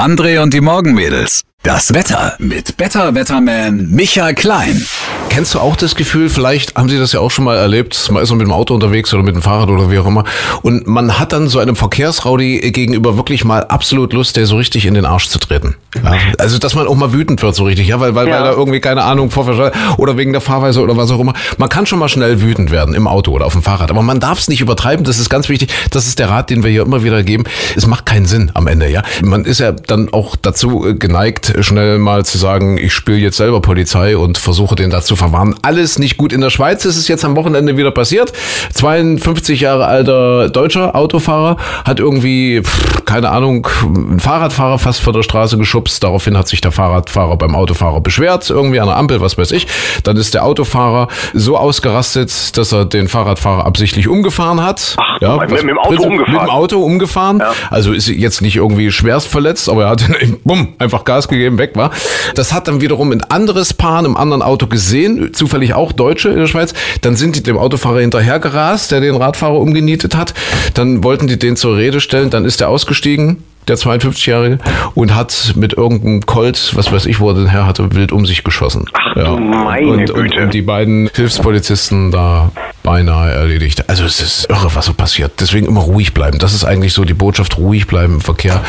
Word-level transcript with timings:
André 0.00 0.40
und 0.40 0.54
die 0.54 0.60
Morgenmädels. 0.60 1.42
Das 1.64 1.92
Wetter 1.92 2.34
mit 2.38 2.76
Better 2.76 3.16
Wetterman 3.16 3.90
Michael 3.90 4.34
Klein. 4.34 4.80
Kennst 5.28 5.54
du 5.54 5.58
auch 5.58 5.74
das 5.74 5.96
Gefühl, 5.96 6.30
vielleicht 6.30 6.76
haben 6.76 6.88
Sie 6.88 6.98
das 6.98 7.12
ja 7.12 7.20
auch 7.20 7.30
schon 7.30 7.44
mal 7.44 7.56
erlebt, 7.56 8.10
man 8.12 8.22
ist 8.22 8.28
so 8.28 8.36
mit 8.36 8.46
dem 8.46 8.52
Auto 8.52 8.74
unterwegs 8.74 9.12
oder 9.12 9.24
mit 9.24 9.34
dem 9.34 9.42
Fahrrad 9.42 9.68
oder 9.68 9.90
wie 9.90 9.98
auch 9.98 10.06
immer 10.06 10.24
und 10.62 10.86
man 10.86 11.18
hat 11.18 11.32
dann 11.32 11.48
so 11.48 11.58
einem 11.58 11.76
Verkehrsraudi 11.76 12.70
gegenüber 12.70 13.16
wirklich 13.16 13.44
mal 13.44 13.64
absolut 13.64 14.12
Lust, 14.12 14.36
der 14.36 14.46
so 14.46 14.56
richtig 14.56 14.86
in 14.86 14.94
den 14.94 15.04
Arsch 15.04 15.28
zu 15.28 15.38
treten. 15.38 15.74
Ja, 16.02 16.16
also, 16.38 16.58
dass 16.58 16.74
man 16.74 16.86
auch 16.86 16.94
mal 16.94 17.12
wütend 17.12 17.42
wird 17.42 17.54
so 17.54 17.64
richtig, 17.64 17.88
ja, 17.88 17.98
weil, 18.00 18.14
weil, 18.14 18.28
ja. 18.28 18.34
weil 18.34 18.46
er 18.46 18.52
irgendwie, 18.52 18.80
keine 18.80 19.02
Ahnung, 19.02 19.30
Vorverschall 19.30 19.72
oder 19.96 20.16
wegen 20.16 20.32
der 20.32 20.40
Fahrweise 20.40 20.80
oder 20.80 20.96
was 20.96 21.10
auch 21.10 21.20
immer. 21.20 21.34
Man 21.56 21.68
kann 21.68 21.86
schon 21.86 21.98
mal 21.98 22.08
schnell 22.08 22.40
wütend 22.40 22.70
werden 22.70 22.94
im 22.94 23.06
Auto 23.06 23.32
oder 23.32 23.46
auf 23.46 23.52
dem 23.52 23.62
Fahrrad, 23.62 23.90
aber 23.90 24.02
man 24.02 24.20
darf 24.20 24.38
es 24.38 24.48
nicht 24.48 24.60
übertreiben, 24.60 25.04
das 25.04 25.18
ist 25.18 25.28
ganz 25.28 25.48
wichtig. 25.48 25.70
Das 25.90 26.06
ist 26.06 26.18
der 26.18 26.30
Rat, 26.30 26.50
den 26.50 26.62
wir 26.62 26.70
hier 26.70 26.82
immer 26.82 27.02
wieder 27.02 27.22
geben. 27.22 27.44
Es 27.76 27.86
macht 27.86 28.06
keinen 28.06 28.26
Sinn 28.26 28.50
am 28.54 28.66
Ende, 28.66 28.88
ja. 28.88 29.02
Man 29.22 29.44
ist 29.44 29.60
ja 29.60 29.72
dann 29.72 30.12
auch 30.12 30.36
dazu 30.36 30.94
geneigt, 30.98 31.47
schnell 31.60 31.98
mal 31.98 32.24
zu 32.24 32.38
sagen, 32.38 32.78
ich 32.78 32.92
spiele 32.92 33.18
jetzt 33.18 33.36
selber 33.36 33.60
Polizei 33.60 34.16
und 34.16 34.38
versuche 34.38 34.74
den 34.74 34.90
dazu 34.90 35.16
verwarnen. 35.16 35.54
Alles 35.62 35.98
nicht 35.98 36.16
gut. 36.16 36.32
In 36.32 36.40
der 36.40 36.50
Schweiz 36.50 36.84
ist 36.84 36.96
es 36.96 37.08
jetzt 37.08 37.24
am 37.24 37.36
Wochenende 37.36 37.76
wieder 37.76 37.90
passiert. 37.90 38.32
52 38.74 39.60
Jahre 39.60 39.86
alter 39.86 40.48
deutscher 40.48 40.94
Autofahrer 40.94 41.56
hat 41.84 42.00
irgendwie, 42.00 42.62
keine 43.04 43.30
Ahnung, 43.30 43.68
einen 43.84 44.20
Fahrradfahrer 44.20 44.78
fast 44.78 45.00
vor 45.00 45.12
der 45.12 45.22
Straße 45.22 45.58
geschubst. 45.58 46.02
Daraufhin 46.02 46.36
hat 46.36 46.48
sich 46.48 46.60
der 46.60 46.72
Fahrradfahrer 46.72 47.36
beim 47.36 47.54
Autofahrer 47.54 48.00
beschwert, 48.00 48.48
irgendwie 48.50 48.80
an 48.80 48.88
der 48.88 48.96
Ampel, 48.96 49.20
was 49.20 49.38
weiß 49.38 49.52
ich. 49.52 49.66
Dann 50.04 50.16
ist 50.16 50.34
der 50.34 50.44
Autofahrer 50.44 51.08
so 51.34 51.56
ausgerastet, 51.56 52.56
dass 52.56 52.72
er 52.72 52.84
den 52.84 53.08
Fahrradfahrer 53.08 53.66
absichtlich 53.66 54.08
umgefahren 54.08 54.62
hat. 54.62 54.96
Ach, 54.98 55.20
ja, 55.20 55.36
mit, 55.36 55.50
mit, 55.50 55.62
dem 55.62 55.78
Auto 55.78 56.02
umgefahren. 56.02 56.32
Mit 56.32 56.42
dem 56.42 56.50
Auto 56.50 56.78
umgefahren. 56.78 57.38
Ja. 57.38 57.52
Also 57.70 57.92
ist 57.92 58.08
jetzt 58.08 58.42
nicht 58.42 58.56
irgendwie 58.56 58.90
schwerst 58.90 59.28
verletzt, 59.28 59.68
aber 59.68 59.84
er 59.84 59.90
hat 59.90 60.04
bumm, 60.44 60.74
einfach 60.78 61.04
Gas 61.04 61.28
gegeben, 61.28 61.37
weg 61.38 61.72
war. 61.74 61.90
Das 62.34 62.52
hat 62.52 62.68
dann 62.68 62.80
wiederum 62.80 63.12
ein 63.12 63.22
anderes 63.22 63.74
Paar 63.74 64.04
im 64.04 64.16
anderen 64.16 64.42
Auto 64.42 64.66
gesehen, 64.66 65.32
zufällig 65.34 65.74
auch 65.74 65.92
Deutsche 65.92 66.28
in 66.28 66.38
der 66.38 66.46
Schweiz. 66.46 66.74
Dann 67.00 67.16
sind 67.16 67.36
die 67.36 67.42
dem 67.42 67.58
Autofahrer 67.58 68.00
hinterhergerast, 68.00 68.90
der 68.90 69.00
den 69.00 69.16
Radfahrer 69.16 69.58
umgenietet 69.58 70.16
hat. 70.16 70.34
Dann 70.74 71.02
wollten 71.02 71.26
die 71.26 71.38
den 71.38 71.56
zur 71.56 71.76
Rede 71.76 72.00
stellen, 72.00 72.30
dann 72.30 72.44
ist 72.44 72.60
er 72.60 72.68
ausgestiegen 72.68 73.42
der 73.68 73.76
52-Jährige, 73.76 74.58
und 74.94 75.14
hat 75.14 75.52
mit 75.56 75.74
irgendeinem 75.74 76.26
Colt, 76.26 76.72
was 76.74 76.92
weiß 76.92 77.06
ich, 77.06 77.20
wo 77.20 77.30
er 77.30 77.34
den 77.34 77.48
her 77.48 77.66
hatte, 77.66 77.94
wild 77.94 78.12
um 78.12 78.26
sich 78.26 78.44
geschossen. 78.44 78.84
Ach 78.92 79.16
ja. 79.16 79.24
du 79.24 79.38
meine 79.38 79.86
und, 79.86 80.10
und, 80.10 80.36
und, 80.36 80.54
die 80.54 80.62
beiden 80.62 81.10
Hilfspolizisten 81.14 82.10
da 82.10 82.50
beinahe 82.82 83.32
erledigt. 83.32 83.88
Also 83.88 84.04
es 84.04 84.20
ist 84.20 84.48
irre, 84.48 84.74
was 84.74 84.86
so 84.86 84.94
passiert. 84.94 85.32
Deswegen 85.40 85.66
immer 85.66 85.80
ruhig 85.80 86.14
bleiben. 86.14 86.38
Das 86.38 86.54
ist 86.54 86.64
eigentlich 86.64 86.92
so 86.92 87.04
die 87.04 87.14
Botschaft, 87.14 87.58
ruhig 87.58 87.86
bleiben 87.86 88.14
im 88.14 88.20
Verkehr. 88.20 88.62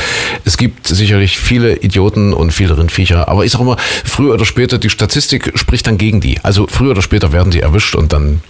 Es 0.46 0.58
gibt 0.58 0.88
sicherlich 0.88 1.40
viele 1.40 1.78
Idioten 1.78 2.34
und 2.34 2.52
viele 2.52 2.78
Rindviecher, 2.78 3.28
aber 3.28 3.46
ich 3.46 3.52
sage 3.52 3.64
immer, 3.64 3.78
früher 3.78 4.34
oder 4.34 4.46
später, 4.46 4.78
die 4.78 4.90
Statistik 4.90 5.52
spricht 5.56 5.88
dann 5.88 5.98
gegen 5.98 6.20
die. 6.20 6.40
Also 6.44 6.68
früher 6.68 6.92
oder 6.92 7.02
später 7.02 7.32
werden 7.32 7.52
sie 7.52 7.62
erwischt 7.62 7.96
und 7.96 8.12
dann 8.12 8.42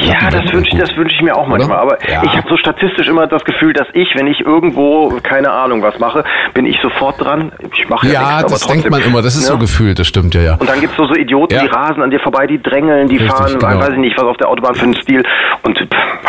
ja, 0.00 0.30
das 0.30 0.52
wünsche 0.52 0.70
ich, 0.72 0.78
das 0.78 0.96
wünsche 0.96 1.14
ich 1.14 1.22
mir 1.22 1.36
auch 1.36 1.46
manchmal. 1.46 1.78
Aber 1.78 1.98
ja. 2.08 2.22
ich 2.24 2.36
habe 2.36 2.48
so 2.48 2.56
statistisch 2.56 3.08
immer 3.08 3.26
das 3.26 3.44
Gefühl, 3.44 3.72
dass 3.72 3.86
ich, 3.92 4.08
wenn 4.14 4.26
ich 4.26 4.40
irgendwo 4.40 5.18
keine 5.22 5.50
Ahnung 5.50 5.82
was 5.82 5.98
mache, 5.98 6.24
bin 6.54 6.66
ich 6.66 6.78
sofort 6.80 7.20
dran. 7.22 7.52
Ich 7.76 7.88
mache 7.88 8.06
ja, 8.06 8.12
ja 8.12 8.36
nichts, 8.38 8.52
das 8.52 8.66
denkt 8.66 8.90
man 8.90 9.02
immer. 9.02 9.22
Das 9.22 9.36
ist 9.36 9.48
ja? 9.48 9.54
so 9.54 9.58
gefühlt, 9.58 9.98
das 9.98 10.06
stimmt 10.06 10.34
ja, 10.34 10.40
ja. 10.40 10.54
Und 10.54 10.68
dann 10.68 10.80
gibt's 10.80 10.96
so, 10.96 11.06
so 11.06 11.14
Idioten, 11.14 11.58
die 11.58 11.66
rasen 11.66 12.02
an 12.02 12.10
dir 12.10 12.20
vorbei, 12.20 12.46
die 12.46 12.62
drängeln, 12.62 13.08
die 13.08 13.16
Richtig, 13.16 13.32
fahren, 13.32 13.58
genau. 13.58 13.80
weiß 13.80 13.90
ich 13.90 13.98
nicht, 13.98 14.16
was 14.16 14.24
auf 14.24 14.36
der 14.36 14.48
Autobahn 14.48 14.74
für 14.74 14.84
einen 14.84 14.94
Stil. 14.94 15.22
Und 15.62 15.78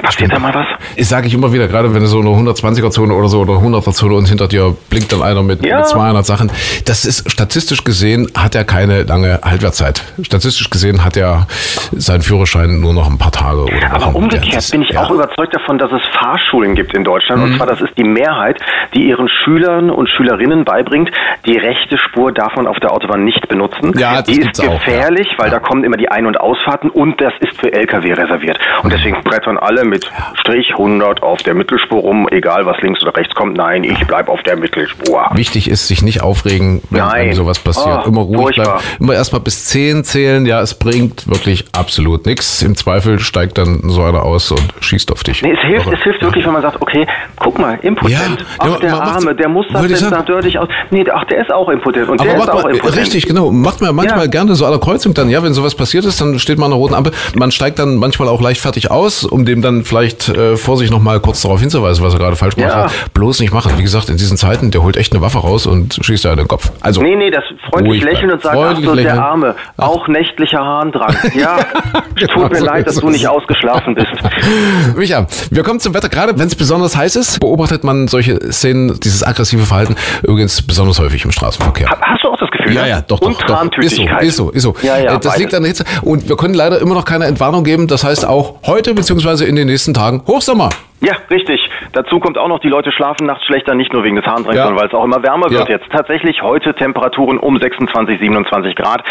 passiert 0.08 0.32
da 0.32 0.40
mal 0.40 0.54
was? 0.54 0.66
Ich 0.96 1.08
sage 1.08 1.28
ich 1.28 1.34
immer 1.34 1.52
wieder, 1.52 1.68
gerade 1.68 1.94
wenn 1.94 2.02
du 2.02 2.08
so 2.08 2.20
eine 2.20 2.30
120er 2.30 2.90
Zone 2.92 3.14
oder 3.14 3.28
so 3.28 3.42
oder 3.42 3.54
100er 3.54 3.92
Zone 3.92 4.16
und 4.16 4.28
hinter 4.28 4.48
dir 4.48 4.76
blinkt 4.90 5.12
dann 5.12 5.22
einer 5.22 5.44
mit, 5.44 5.62
mit 5.62 5.88
200 5.88 6.26
Sachen. 6.26 6.52
Das 6.86 7.06
ist 7.06 7.30
statistisch 7.30 7.84
gesehen 7.84 8.28
hat 8.38 8.56
er 8.56 8.64
keine 8.64 9.04
lange 9.04 9.40
Haltwertzeit. 9.44 10.04
Statistisch 10.22 10.70
gesehen 10.70 11.04
hat 11.04 11.18
er 11.18 11.48
seinen 11.92 12.22
Führerschein 12.22 12.80
nur 12.80 12.94
noch 12.94 13.10
ein 13.10 13.18
paar 13.18 13.32
Tage 13.32 13.64
oder 13.64 13.74
Aber 13.92 14.16
umgekehrt 14.16 14.56
das, 14.56 14.72
bin 14.72 14.82
ich 14.82 14.90
ja. 14.90 15.04
auch 15.04 15.12
überzeugt 15.12 15.54
davon, 15.54 15.78
dass 15.78 15.92
es 15.92 16.02
Fahrschulen 16.20 16.76
gibt 16.76 16.94
in 16.94 17.04
Deutschland. 17.04 17.42
Mhm. 17.42 17.52
Und 17.52 17.58
zwar, 17.58 17.68
das 17.68 17.82
ist 17.82 17.98
die 17.98 18.04
Mehrheit, 18.04 18.60
die 18.94 19.08
ihren 19.08 19.28
Schülern 19.30 19.90
und 19.90 20.10
Schülerinnen 20.10 20.66
beibringt, 20.66 21.12
die 21.46 21.58
rechte 21.58 21.98
Spur 21.98 22.32
darf 22.32 22.56
man 22.56 22.68
auf 22.68 22.78
der 22.80 22.92
Autobahn 22.92 23.24
nicht 23.24 23.48
benutzen. 23.48 23.94
Ja, 23.98 24.22
die 24.22 24.40
ist 24.40 24.60
gefährlich, 24.60 25.28
auch, 25.28 25.32
ja. 25.32 25.44
weil 25.44 25.50
da 25.52 25.60
kommen 25.60 25.84
immer 25.84 25.98
die 25.98 26.10
Ein- 26.10 26.26
und 26.26 26.40
Ausfahrten 26.40 26.90
und 26.90 27.20
das 27.22 27.34
ist 27.40 27.60
für 27.60 27.72
Lkw 27.72 28.14
reserviert. 28.14 28.60
Und 28.84 28.90
mhm. 28.92 28.96
deswegen 28.96 29.24
brettern 29.24 29.58
alle 29.58 29.84
mit 29.86 29.97
Strich 30.36 30.72
100 30.72 31.24
auf 31.24 31.40
der 31.44 31.54
Mittelspur 31.54 32.02
rum, 32.02 32.28
egal 32.32 32.66
was 32.66 32.78
links 32.82 33.02
oder 33.02 33.16
rechts 33.16 33.34
kommt. 33.36 33.58
Nein, 33.58 33.84
ich 33.84 34.06
bleib 34.08 34.30
auf 34.30 34.42
der 34.44 34.58
Mittelspur. 34.58 35.26
Wichtig 35.34 35.70
ist, 35.70 35.88
sich 35.88 36.02
nicht 36.02 36.22
aufregen, 36.22 36.82
wenn, 36.90 37.02
wenn 37.02 37.34
sowas 37.34 37.60
passiert. 37.60 38.04
Oh, 38.06 38.10
immer 38.10 38.22
ruhig 38.22 38.56
bleiben. 38.56 38.80
Immer 39.00 39.14
erstmal 39.14 39.42
bis 39.42 39.66
10 39.66 40.04
zählen. 40.04 40.46
Ja, 40.46 40.62
es 40.62 40.74
bringt 40.74 41.28
wirklich 41.28 41.66
absolut 41.74 42.26
nichts. 42.26 42.62
Im 42.62 42.76
Zweifel 42.76 43.20
steigt 43.20 43.58
dann 43.58 43.82
so 43.86 44.04
einer 44.04 44.24
aus 44.24 44.52
und 44.52 44.74
schießt 44.80 45.12
auf 45.12 45.24
dich. 45.24 45.42
Nee, 45.42 45.54
es 45.54 45.68
hilft, 45.68 45.88
es 45.92 46.02
hilft 46.04 46.22
wirklich, 46.22 46.46
wenn 46.46 46.54
man 46.54 46.62
sagt, 46.62 46.82
okay, 46.82 47.06
guck 47.38 47.60
mal, 47.60 47.78
impotent. 47.82 48.40
Ja, 48.40 48.48
ach, 48.60 48.80
der 48.80 48.94
Arme, 48.94 49.36
der 49.36 49.50
muss 49.50 49.66
das 49.72 49.90
jetzt 49.90 50.12
da 50.12 50.22
dirtig 50.22 50.58
aus. 50.60 50.68
Nee, 50.92 51.06
ach, 51.12 51.26
der 51.26 51.42
ist 51.42 51.52
auch 51.52 51.70
impotent 51.70 52.10
und 52.10 52.24
der 52.24 52.38
ist 52.38 52.50
auch 52.50 52.66
impotent. 52.66 52.98
Richtig, 52.98 53.28
genau. 53.28 53.52
Macht 53.52 53.82
man 53.82 53.96
manchmal 53.96 54.26
ja. 54.26 54.32
gerne 54.32 54.56
so 54.56 54.66
aller 54.66 54.80
Kreuzung 54.80 55.14
dann, 55.14 55.30
ja, 55.30 55.44
wenn 55.44 55.54
sowas 55.54 55.76
passiert 55.76 56.06
ist, 56.06 56.22
dann 56.22 56.40
steht 56.40 56.58
man 56.58 56.66
an 56.66 56.72
der 56.72 56.80
roten 56.80 56.94
Ampel. 56.94 57.14
Man 57.36 57.52
steigt 57.52 57.80
dann 57.80 57.96
manchmal 57.96 58.28
auch 58.28 58.42
leichtfertig 58.42 58.92
aus, 58.92 59.24
um 59.24 59.46
dem 59.46 59.62
dann 59.62 59.84
vielleicht 59.88 60.30
äh, 60.30 60.58
vor 60.58 60.78
sich 60.78 60.92
nochmal 60.92 61.20
kurz 61.20 61.42
darauf 61.42 61.60
hinzuweisen, 61.60 62.04
was 62.04 62.14
er 62.14 62.20
gerade 62.20 62.36
falsch 62.36 62.56
gemacht 62.56 62.74
ja. 62.74 62.84
hat. 62.86 63.14
Bloß 63.14 63.40
nicht 63.40 63.54
machen. 63.54 63.72
Wie 63.78 63.84
gesagt, 63.84 64.10
in 64.10 64.18
diesen 64.18 64.38
Zeiten, 64.38 64.72
der 64.72 64.84
holt 64.84 64.98
echt 64.98 65.14
eine 65.14 65.22
Waffe 65.22 65.40
raus 65.40 65.66
und 65.66 66.00
schießt 66.02 66.26
da 66.26 66.32
in 66.32 66.38
den 66.38 66.48
Kopf. 66.48 66.72
Also, 66.82 67.02
nee, 67.02 67.16
nee, 67.16 67.32
das 67.32 67.44
freundlich 67.70 68.04
lächeln 68.04 68.32
und 68.32 68.42
sagen, 68.42 68.60
ach 68.62 68.82
so, 68.82 68.96
der 68.96 69.24
Arme, 69.24 69.56
auch 69.78 70.08
nächtlicher 70.08 70.60
Harndrang. 70.60 71.16
Ja, 71.36 71.60
tut 72.34 72.52
mir 72.52 72.60
leid, 72.60 72.88
dass 72.88 72.96
du 72.96 73.10
nicht 73.10 73.28
ausgeschlafen 73.28 73.96
bist. 73.96 74.08
Micha, 74.96 75.28
wir 75.50 75.64
kommen 75.64 75.80
zum 75.80 75.94
Wetter. 75.94 76.10
Gerade 76.10 76.38
wenn 76.38 76.48
es 76.48 76.56
besonders 76.56 76.96
heiß 76.96 77.16
ist, 77.16 77.40
beobachtet 77.40 77.84
man 77.84 78.08
solche 78.08 78.52
Szenen, 78.52 79.00
dieses 79.00 79.24
aggressive 79.24 79.64
Verhalten 79.64 79.96
übrigens 80.24 80.62
besonders 80.62 81.00
häufig 81.00 81.24
im 81.26 81.32
Straßenverkehr. 81.32 81.90
Hast 82.02 82.24
du 82.24 82.30
auch 82.30 82.38
das 82.38 82.50
Gefühl? 82.52 82.76
Ja, 82.76 82.86
ja, 82.86 83.02
doch, 83.02 83.22
Und 83.22 83.42
doch, 83.42 83.46
doch. 83.46 83.78
Ist 83.78 83.96
so, 83.96 84.04
ist 84.20 84.36
so, 84.36 84.50
ist 84.52 84.64
so. 84.64 84.76
Ja, 84.82 84.98
ja, 84.98 85.04
äh, 85.04 85.06
das 85.06 85.20
beides. 85.20 85.40
liegt 85.40 85.54
an 85.54 85.64
der 85.64 85.70
Hitze. 85.70 85.86
Und 86.02 86.28
wir 86.28 86.36
können 86.36 86.54
leider 86.54 86.80
immer 86.80 86.96
noch 86.96 87.06
keine 87.06 87.26
Entwarnung 87.26 87.64
geben. 87.64 87.88
Das 87.88 88.04
heißt 88.04 88.26
auch 88.26 88.56
heute 88.66 88.94
beziehungsweise 88.94 89.46
in 89.46 89.56
den 89.56 89.68
nächsten 89.68 89.77
Tagen 89.94 90.24
Hochsommer. 90.28 90.70
Ja, 91.00 91.14
richtig. 91.30 91.62
Dazu 91.94 92.20
kommt 92.20 92.40
auch 92.40 92.48
noch, 92.48 92.60
die 92.60 92.70
Leute 92.70 92.92
schlafen 92.92 93.28
nachts 93.28 93.46
schlechter, 93.46 93.76
nicht 93.76 93.94
nur 93.94 94.04
wegen 94.04 94.16
des 94.16 94.26
Harndrangs, 94.26 94.56
ja. 94.56 94.64
sondern 94.64 94.82
weil 94.82 94.88
es 94.88 94.94
auch 94.96 95.04
immer 95.04 95.22
wärmer 95.22 95.52
wird 95.52 95.70
ja. 95.70 95.76
jetzt. 95.76 95.92
Tatsächlich 95.92 96.42
heute 96.42 96.74
Temperaturen 96.74 97.38
um 97.38 97.60
26, 97.60 98.20
27 98.20 98.76
Grad. 98.76 99.04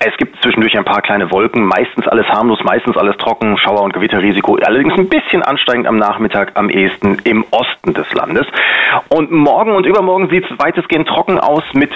Es 0.00 0.16
gibt 0.16 0.42
zwischendurch 0.42 0.76
ein 0.76 0.84
paar 0.84 1.00
kleine 1.00 1.30
Wolken, 1.30 1.64
meistens 1.64 2.08
alles 2.08 2.26
harmlos, 2.26 2.58
meistens 2.64 2.96
alles 2.96 3.16
trocken, 3.18 3.56
Schauer- 3.56 3.82
und 3.82 3.92
Gewitterrisiko. 3.92 4.56
Allerdings 4.56 4.94
ein 4.98 5.08
bisschen 5.08 5.42
ansteigend 5.42 5.86
am 5.86 5.96
Nachmittag, 5.96 6.52
am 6.54 6.70
ehesten 6.70 7.18
im 7.22 7.44
Osten 7.52 7.94
des 7.94 8.12
Landes. 8.14 8.46
Und 9.08 9.30
morgen 9.30 9.76
und 9.76 9.86
übermorgen 9.86 10.28
sieht 10.30 10.44
es 10.50 10.58
weitestgehend 10.58 11.06
trocken 11.06 11.38
aus 11.38 11.62
mit 11.72 11.90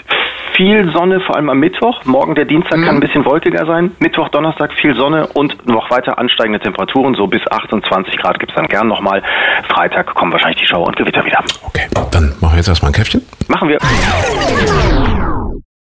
viel 0.56 0.90
Sonne, 0.92 1.20
vor 1.20 1.36
allem 1.36 1.48
am 1.48 1.58
Mittwoch. 1.58 2.04
Morgen 2.04 2.34
der 2.34 2.44
Dienstag 2.44 2.78
mhm. 2.78 2.84
kann 2.84 2.96
ein 2.96 3.00
bisschen 3.00 3.24
wolkiger 3.24 3.66
sein. 3.66 3.92
Mittwoch, 3.98 4.28
Donnerstag 4.28 4.72
viel 4.74 4.94
Sonne 4.94 5.26
und 5.34 5.66
noch 5.66 5.90
weiter 5.90 6.18
ansteigende 6.18 6.60
Temperaturen. 6.60 7.14
So 7.14 7.26
bis 7.26 7.42
28 7.50 8.16
Grad 8.18 8.38
gibt 8.38 8.52
es 8.52 8.56
dann 8.56 8.66
gern 8.66 8.88
nochmal. 8.88 9.22
Freitag 9.68 10.14
kommen 10.14 10.32
wahrscheinlich 10.32 10.60
die 10.60 10.66
Schauer 10.66 10.86
und 10.86 10.96
Gewitter 10.96 11.24
wieder. 11.24 11.40
Okay, 11.62 11.86
dann 12.10 12.34
machen 12.40 12.52
wir 12.52 12.56
jetzt 12.56 12.68
erstmal 12.68 12.90
ein 12.90 12.94
Käffchen. 12.94 13.22
Machen 13.48 13.68
wir. 13.68 13.78